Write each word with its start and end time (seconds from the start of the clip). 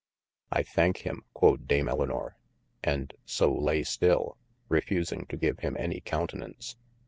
I 0.51 0.63
thank 0.63 1.05
him 1.05 1.25
(quod 1.35 1.67
dame 1.67 1.87
Elinor) 1.87 2.35
& 2.81 3.23
so 3.25 3.53
lay 3.53 3.83
still, 3.83 4.35
refusing 4.67 5.27
to 5.27 5.37
give 5.37 5.59
him 5.59 5.75
any 5.77 5.99
countenace. 6.01 6.75